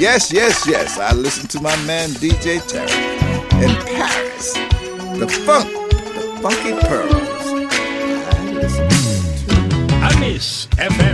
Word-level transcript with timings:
Yes, 0.00 0.32
yes, 0.32 0.66
yes. 0.66 0.98
I 0.98 1.12
listen 1.12 1.46
to 1.48 1.60
my 1.60 1.76
man 1.84 2.08
DJ 2.08 2.58
Tarek 2.60 3.52
in 3.62 3.68
Paris. 3.84 4.54
The 5.18 5.28
funk, 5.44 5.68
the 6.14 6.38
funky 6.40 6.72
pearls. 6.88 7.12
I 8.32 8.50
listen 8.54 8.88
to. 8.88 8.96
FM. 10.78 11.09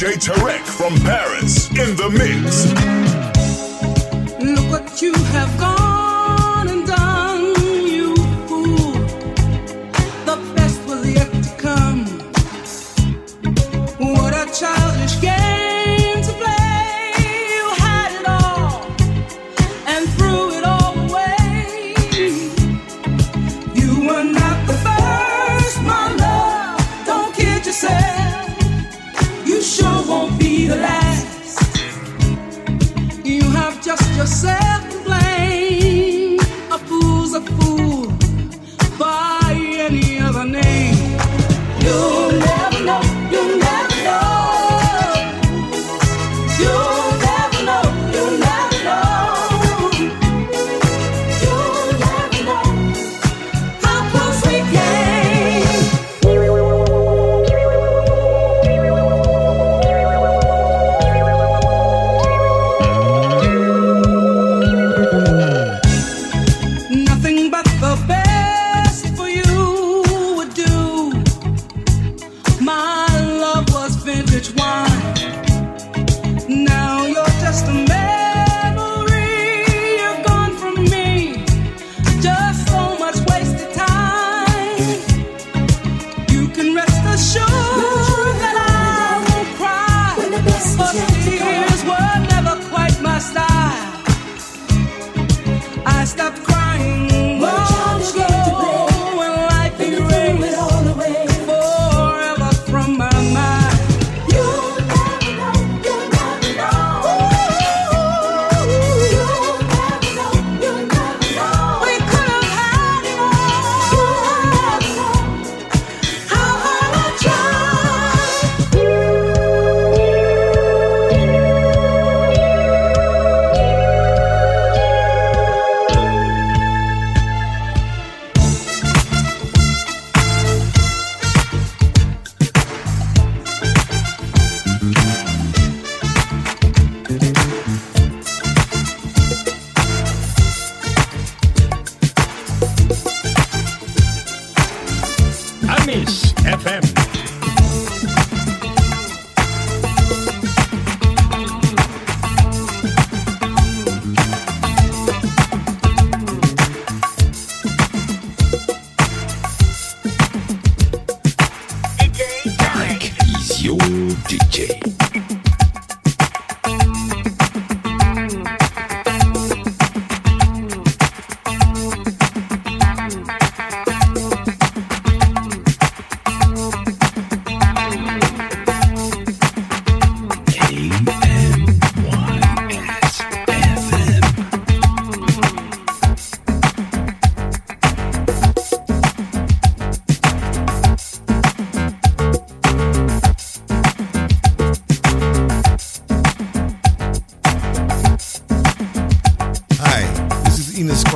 DJ 0.00 0.14
Tarek 0.16 0.64
from 0.64 0.98
Paris 1.00 1.68
in 1.72 1.94
the 1.94 2.08
mix. 2.08 2.72
Look 4.42 4.70
what 4.70 5.02
you 5.02 5.12
have 5.12 5.60
gone. 5.60 5.79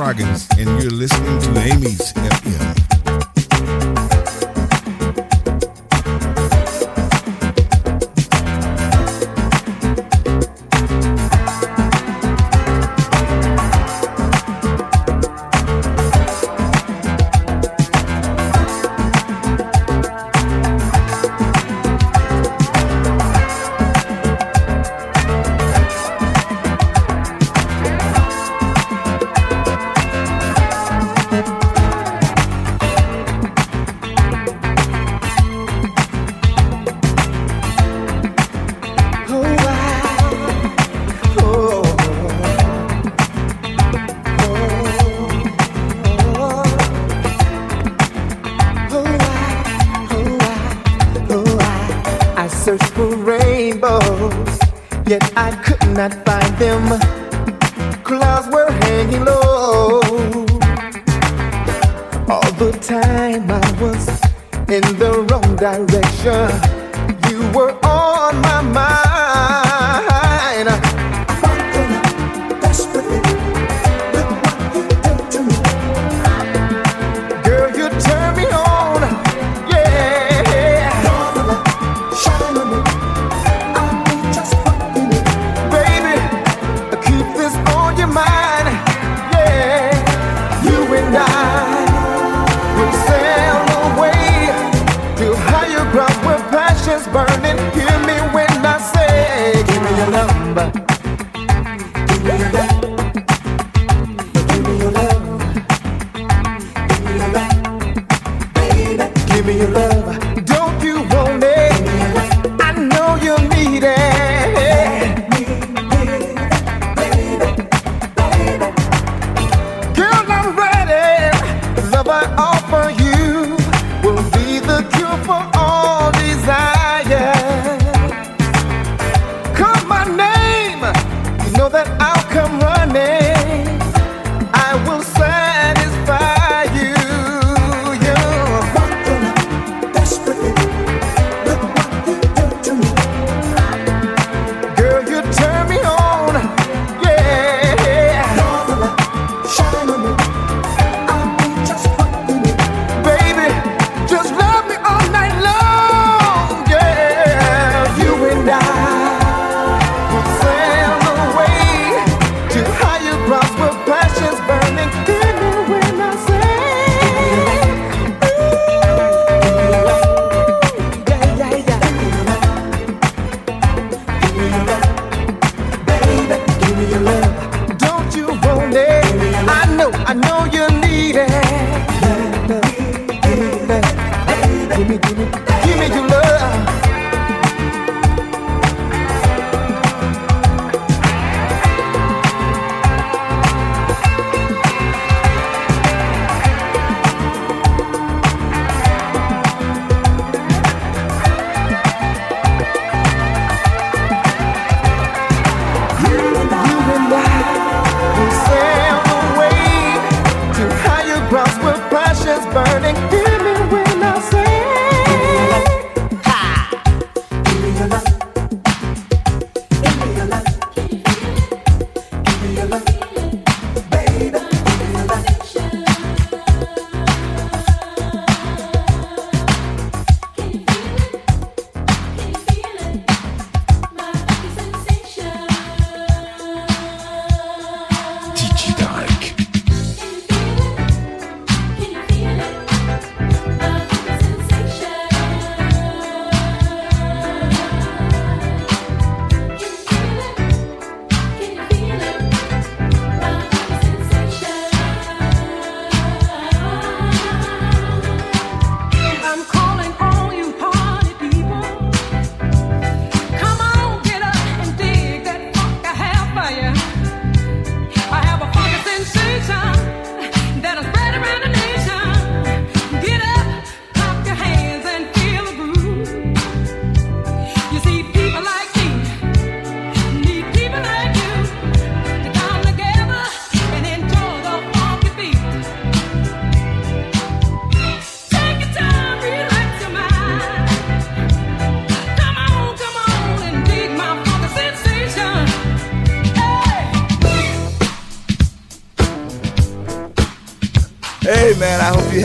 Scroggins. 0.05 0.54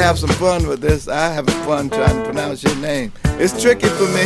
have 0.00 0.18
some 0.18 0.30
fun 0.30 0.66
with 0.66 0.80
this. 0.80 1.08
I 1.08 1.30
having 1.30 1.54
fun 1.66 1.90
trying 1.90 2.16
to 2.16 2.24
pronounce 2.24 2.62
your 2.62 2.74
name. 2.76 3.12
It's 3.38 3.60
tricky 3.60 3.88
for 3.88 4.04
me. 4.04 4.24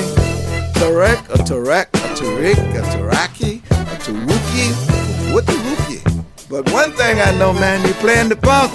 Tarek, 0.78 1.18
a 1.30 1.38
Tarek, 1.42 1.88
a 1.94 2.14
Tariq, 2.14 2.58
a 2.78 2.82
Taraki, 2.94 3.58
a 3.70 3.96
Tawuki, 4.04 5.34
what 5.34 5.46
the 5.46 5.52
Wookie. 5.52 6.24
But 6.48 6.70
one 6.70 6.92
thing 6.92 7.20
I 7.20 7.36
know, 7.38 7.52
man, 7.52 7.84
you're 7.84 7.94
playing 7.94 8.28
the 8.28 8.36
punk. 8.36 8.70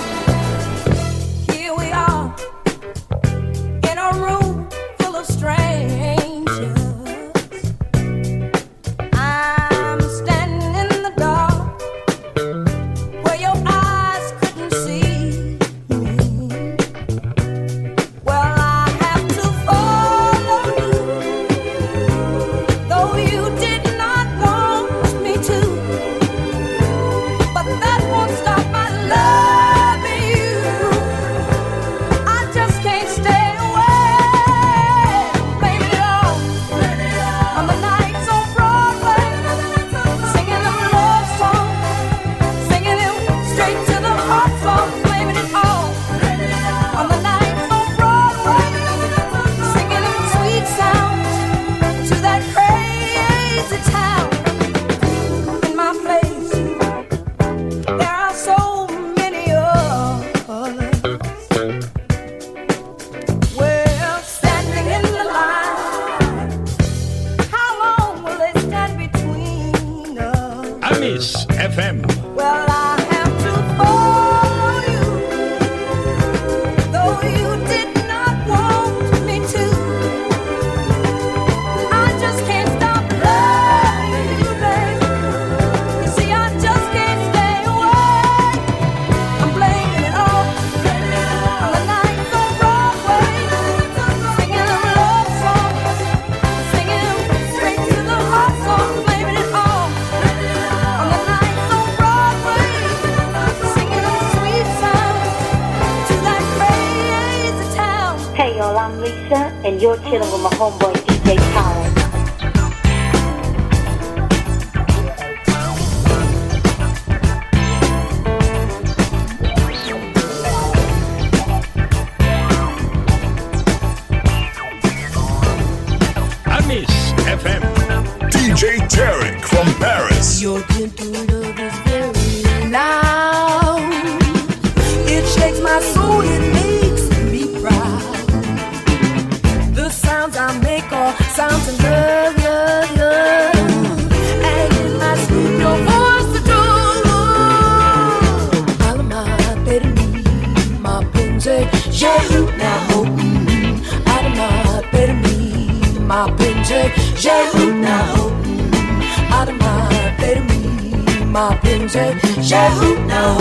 dreams 161.91 162.19
shout 162.43 162.99
now. 163.08 163.38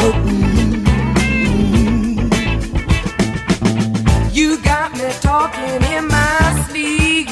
You 4.33 4.59
got 4.63 4.93
me 4.93 5.11
talking 5.21 5.83
in 5.93 6.09
my 6.09 6.67
sleep 6.69 7.29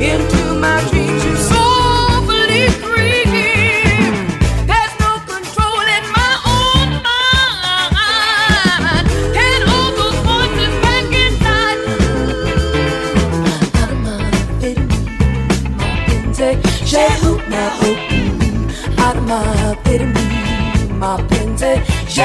into 0.00 0.54
my 0.54 0.80
dreams. 0.90 0.99
J'ai 22.08 22.22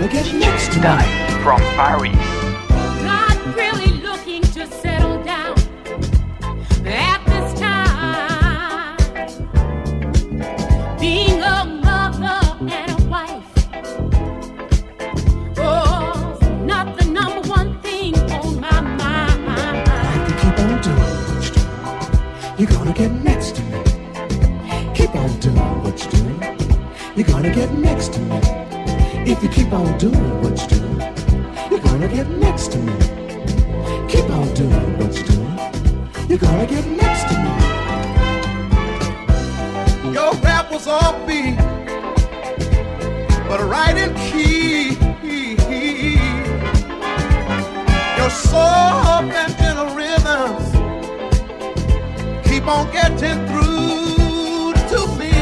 gonna 0.00 0.32
next 0.38 0.72
time 0.72 1.42
from 1.42 1.60
Paris. 1.76 2.16
Not 3.02 3.36
really 3.54 3.92
looking 4.02 4.42
to 4.42 4.66
settle 4.66 5.22
down 5.22 5.56
at 6.84 7.24
this 7.26 7.60
time. 7.60 8.96
Being 10.98 11.40
a 11.42 11.64
mother 11.64 12.40
and 12.60 12.90
a 12.90 13.04
wife 13.06 13.44
oh, 15.58 16.38
not 16.64 16.98
the 16.98 17.04
number 17.04 17.48
one 17.48 17.80
thing 17.80 18.14
on 18.32 18.60
my 18.60 18.80
mind. 18.80 19.86
Keep 20.40 20.58
on 20.58 20.80
doing 20.82 20.96
what 21.28 21.44
you. 21.56 21.62
You're 22.58 22.72
gonna 22.76 22.92
get 22.92 23.12
next 23.12 23.56
to 23.56 23.62
me. 23.62 23.80
Keep 24.94 25.14
on 25.14 25.38
doing 25.38 25.82
what 25.84 25.98
you. 26.12 26.24
You're 27.16 27.28
gonna 27.28 27.54
get 27.54 27.72
next 27.72 28.12
to 28.14 28.20
me. 28.20 28.43
If 29.26 29.42
you 29.42 29.48
keep 29.48 29.72
on 29.72 29.96
doing 29.96 30.42
what 30.42 30.58
you're 30.60 30.80
doing, 30.80 31.00
you're 31.70 31.80
gonna 31.80 32.08
get 32.08 32.28
next 32.28 32.72
to 32.72 32.78
me. 32.78 32.92
Keep 34.06 34.28
on 34.28 34.52
doing 34.52 34.98
what 34.98 35.14
you're 35.16 35.26
doing, 35.26 35.58
you're 36.28 36.38
gonna 36.38 36.66
get 36.66 36.86
next 36.86 37.24
to 37.30 37.34
me. 37.42 37.50
Your 40.12 40.34
rap 40.44 40.70
was 40.70 40.86
all 40.86 41.14
beat, 41.26 41.56
but 43.48 43.60
right 43.60 43.96
in 43.96 44.14
key. 44.14 44.98
Your 48.18 48.30
soul 48.30 49.24
and 49.40 49.56
gentle 49.56 49.90
rhythms 49.96 50.66
keep 52.46 52.66
on 52.66 52.90
getting 52.92 53.46
through 53.48 54.74
to 54.92 55.06
me. 55.18 55.32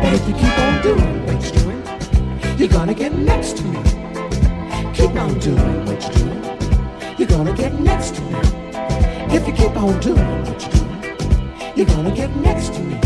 But 0.00 0.12
if 0.14 0.22
you 0.28 0.34
keep 0.34 0.58
on 0.58 0.80
doing 0.82 1.26
what 1.26 1.42
you're 1.42 1.52
doing, 1.52 1.61
you're 2.62 2.70
gonna 2.70 2.94
get 2.94 3.12
next 3.12 3.56
to 3.56 3.64
me. 3.64 3.82
Keep 4.94 5.16
on 5.16 5.36
doing 5.40 5.84
what 5.84 6.00
you're 6.00 6.12
doing. 6.12 7.18
You're 7.18 7.26
gonna 7.26 7.52
get 7.56 7.74
next 7.80 8.14
to 8.14 8.20
me. 8.20 8.38
If 9.34 9.48
you 9.48 9.52
keep 9.52 9.76
on 9.76 9.98
doing 9.98 10.44
what 10.44 10.62
you're 10.62 10.70
doing, 10.70 11.72
you're 11.74 11.86
gonna 11.86 12.14
get 12.14 12.30
next 12.36 12.74
to 12.74 12.80
me. 12.84 13.00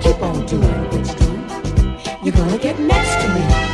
Keep 0.00 0.20
on 0.20 0.44
doing 0.46 0.62
what 0.90 1.06
you're 1.06 1.14
doing. 1.14 2.24
You're 2.24 2.34
gonna 2.34 2.58
get 2.58 2.76
next 2.80 3.22
to 3.22 3.28
me. 3.34 3.69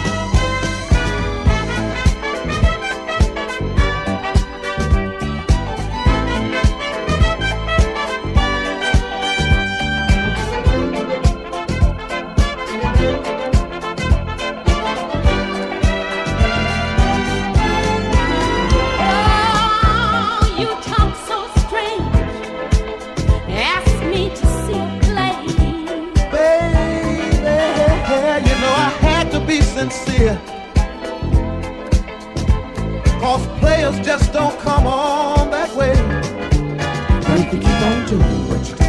If 37.38 37.52
you 37.52 37.58
keep 37.60 37.82
on 37.82 38.06
doing 38.06 38.48
what 38.48 38.66
you 38.66 38.76
do, 38.76 38.86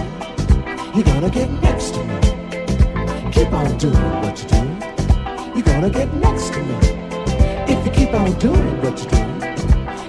you're 0.96 1.04
gonna 1.04 1.30
get 1.30 1.52
next 1.62 1.94
to 1.96 2.04
me. 2.06 2.16
Keep 3.30 3.52
on 3.52 3.78
doing 3.78 4.12
what 4.22 4.42
you 4.42 4.48
do, 4.48 4.62
you're 5.54 5.66
gonna 5.66 5.90
get 5.90 6.14
next 6.14 6.54
to 6.54 6.60
me. 6.64 6.76
If 7.68 7.86
you 7.86 7.92
keep 7.92 8.14
on 8.14 8.32
doing 8.40 8.82
what 8.82 8.98
you 9.04 9.10
do, 9.10 9.18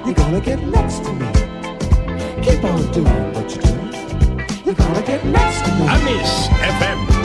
you're 0.06 0.14
gonna 0.14 0.40
get 0.40 0.62
next 0.62 1.04
to 1.04 1.12
me. 1.14 1.26
Keep 2.42 2.62
on 2.62 2.92
doing 2.92 3.32
what 3.34 3.50
you 3.54 3.60
do, 3.60 3.74
you're 4.64 4.74
gonna 4.74 5.02
get 5.02 5.24
next 5.24 5.64
to 5.64 5.70
me. 5.74 5.86
I 5.88 6.04
miss 6.04 6.48
FM. 6.62 7.17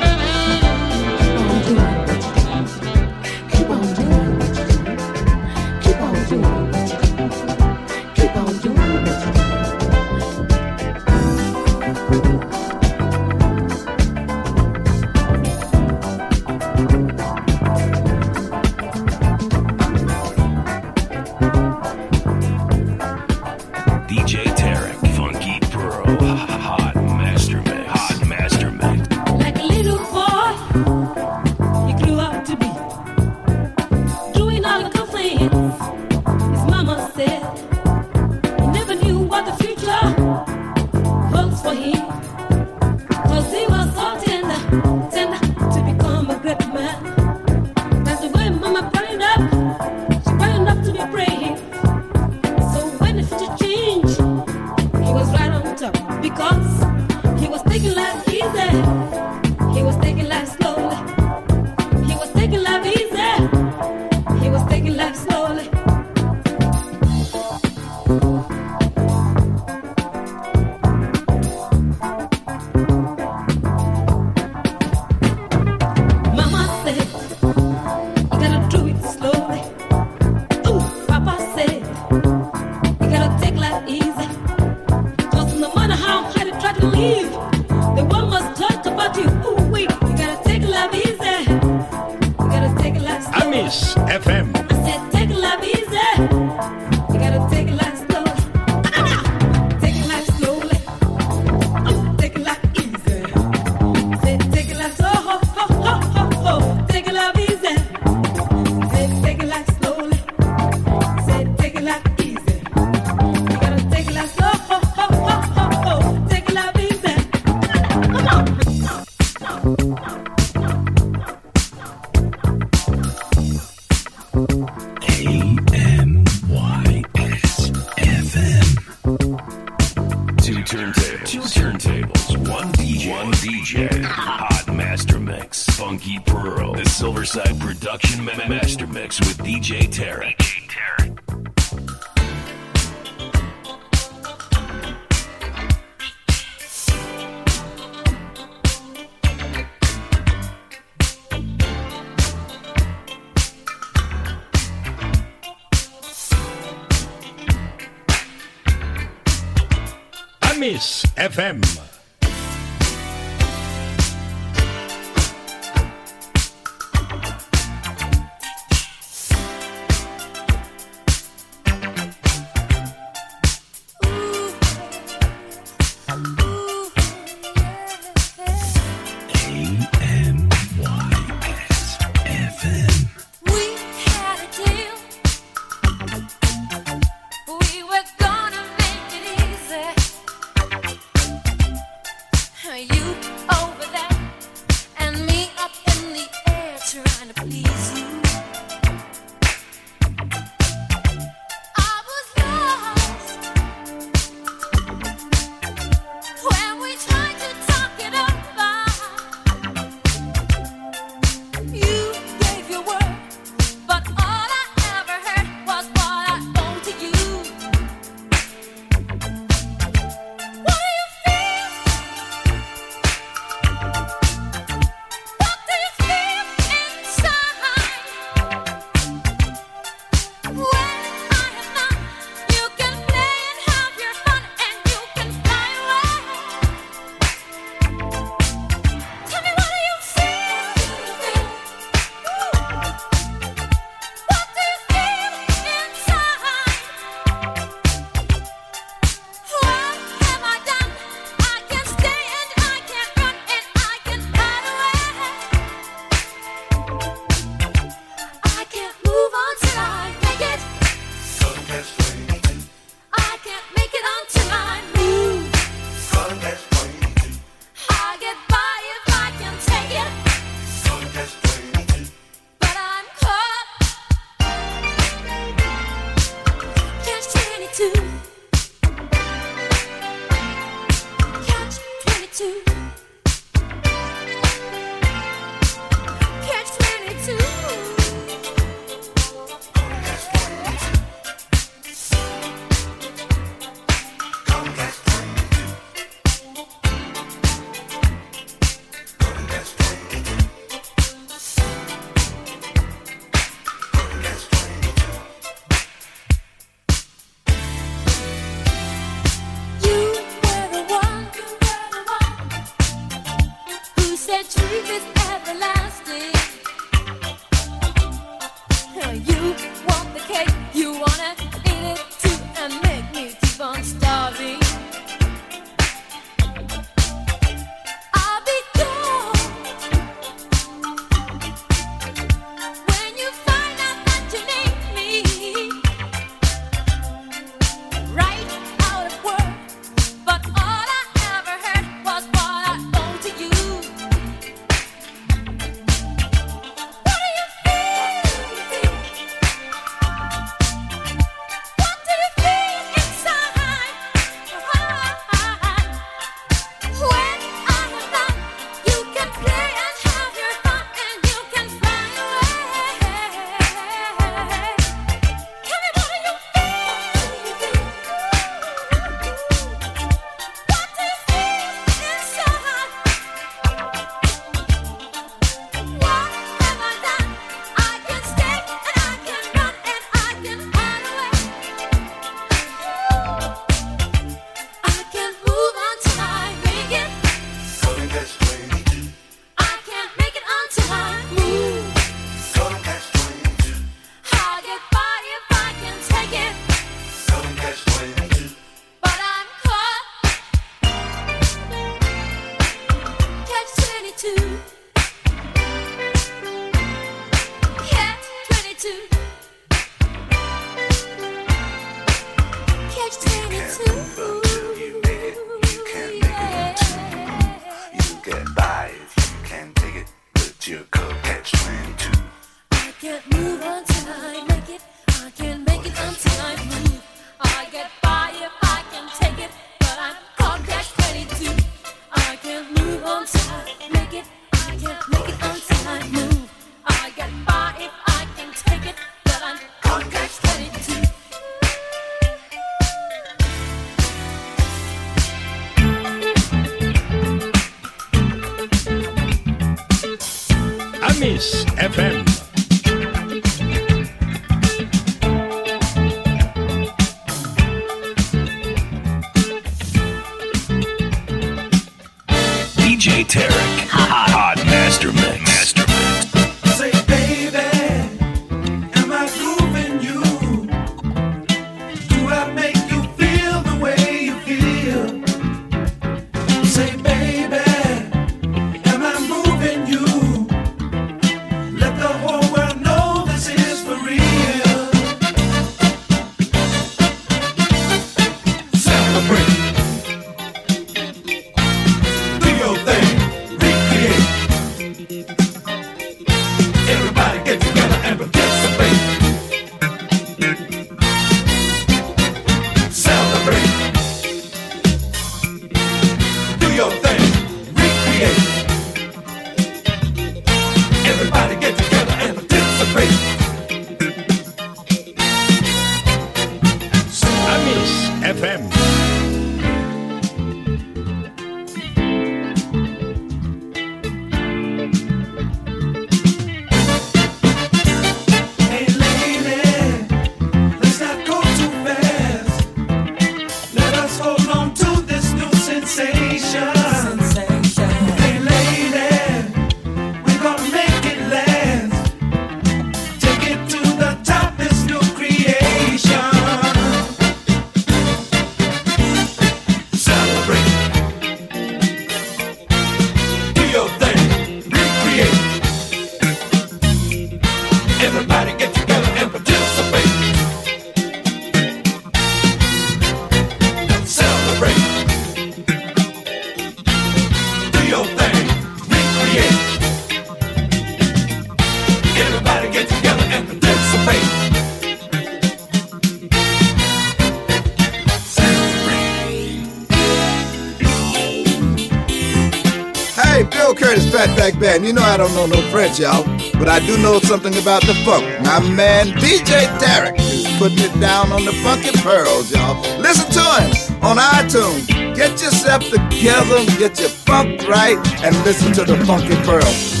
y'all. 585.99 586.23
But 586.53 586.67
I 586.67 586.79
do 586.85 586.97
know 586.97 587.19
something 587.19 587.55
about 587.57 587.81
the 587.81 587.93
funk. 588.05 588.23
My 588.45 588.59
man 588.59 589.07
DJ 589.17 589.67
Derek 589.79 590.19
is 590.19 590.47
putting 590.57 590.79
it 590.79 590.93
down 590.99 591.31
on 591.31 591.45
the 591.45 591.53
funky 591.63 591.91
pearls, 591.99 592.51
y'all. 592.51 592.79
Listen 592.99 593.29
to 593.31 593.41
him 593.61 594.03
on 594.03 594.17
iTunes. 594.17 594.87
Get 595.15 595.31
yourself 595.41 595.83
together, 595.83 596.65
get 596.77 596.99
your 596.99 597.09
funk 597.09 597.67
right, 597.67 597.97
and 598.23 598.35
listen 598.45 598.71
to 598.73 598.85
the 598.85 598.97
funky 599.05 599.35
pearls. 599.43 600.00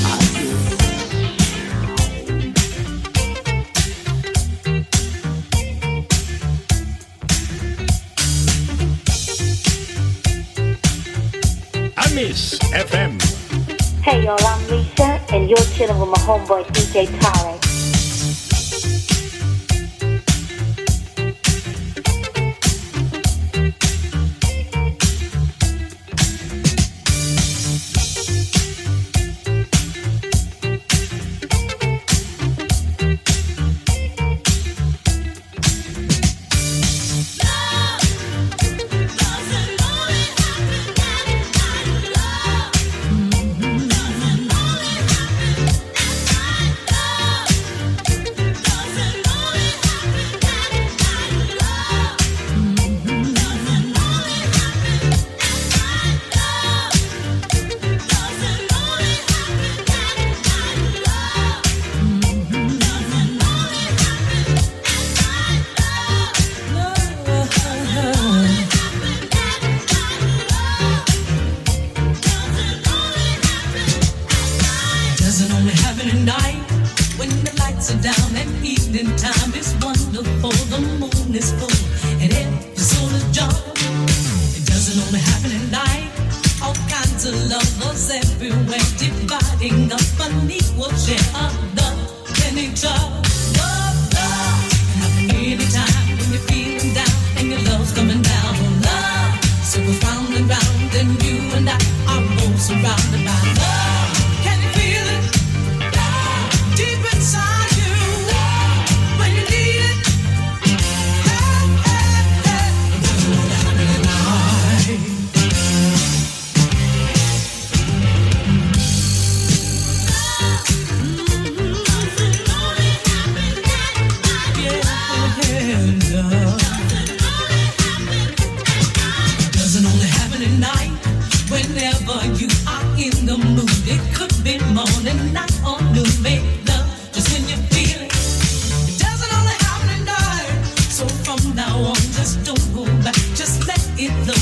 my 16.11 16.17
homeboy 16.19 16.65
DJ 16.73 17.07
Tyler. 17.21 17.50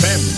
FM. 0.00 0.33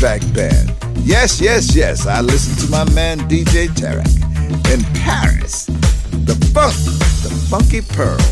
Back 0.00 0.22
Band. 0.32 0.74
Yes, 1.04 1.42
yes, 1.42 1.76
yes, 1.76 2.06
I 2.06 2.22
listened 2.22 2.58
to 2.60 2.70
my 2.70 2.90
man 2.94 3.18
DJ 3.28 3.68
Tarek 3.68 4.06
in 4.72 4.82
Paris. 4.94 5.66
The 6.24 6.34
funk, 6.54 6.74
the 7.22 7.46
funky 7.50 7.82
pearl. 7.82 8.29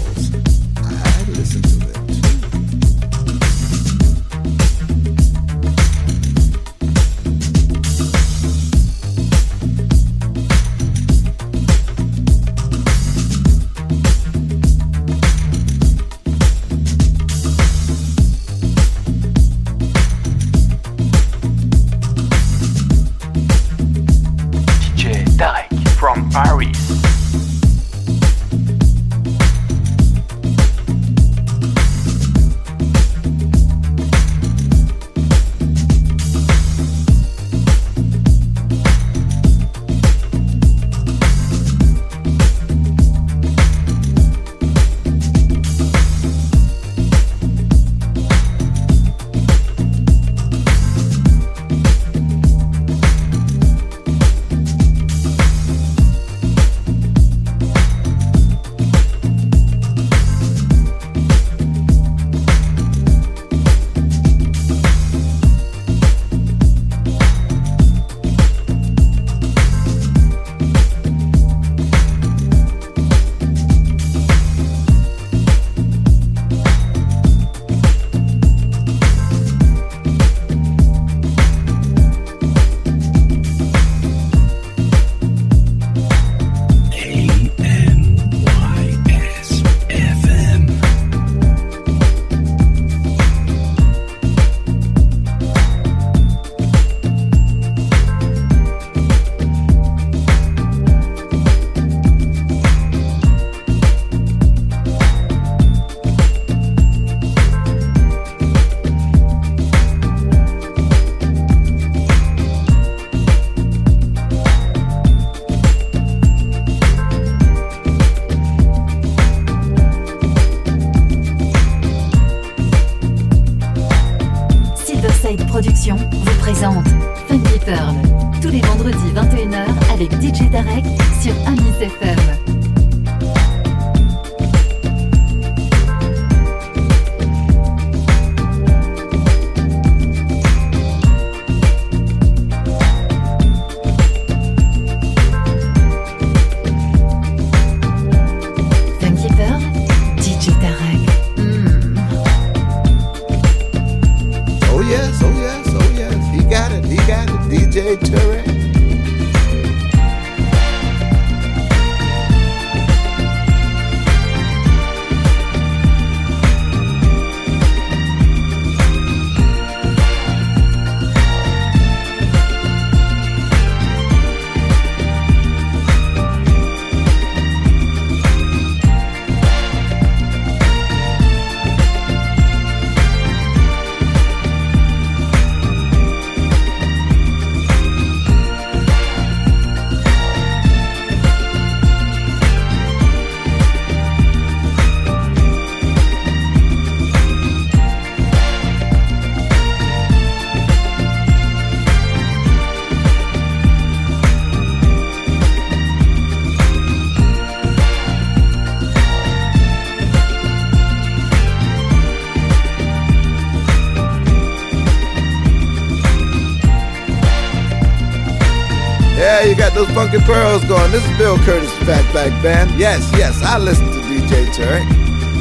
Those 219.78 219.90
funky 219.92 220.18
pearls 220.18 220.64
going. 220.64 220.90
This 220.90 221.08
is 221.08 221.16
Bill 221.16 221.38
Curtis 221.38 221.72
Fatback 221.86 222.42
Band. 222.42 222.76
Yes, 222.80 223.08
yes, 223.16 223.40
I 223.44 223.58
listen 223.58 223.86
to 223.86 224.00
DJ 224.00 224.46
Tarek. 224.46 224.84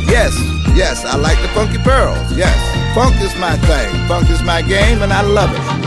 Yes, 0.07 0.37
yes, 0.75 1.03
I 1.05 1.17
like 1.17 1.41
the 1.41 1.47
funky 1.47 1.79
pearls. 1.79 2.37
Yes, 2.37 2.55
funk 2.93 3.19
is 3.19 3.35
my 3.39 3.57
thing. 3.57 4.07
Funk 4.07 4.29
is 4.29 4.43
my 4.43 4.61
game, 4.61 5.01
and 5.01 5.11
I 5.11 5.21
love 5.21 5.49
it. 5.51 5.86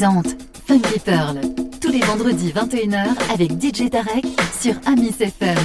Funky 0.00 0.98
Pearl, 1.04 1.38
tous 1.78 1.90
les 1.90 2.00
vendredis 2.00 2.52
21h 2.52 3.08
avec 3.34 3.52
DJ 3.60 3.90
Tarek 3.90 4.24
sur 4.58 4.72
Amis 4.86 5.14
FM. 5.20 5.58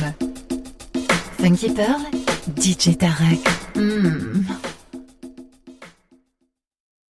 Funky 1.39 1.69
Pearl, 1.69 2.01
DJ 2.57 2.97
Tarek. 2.97 3.64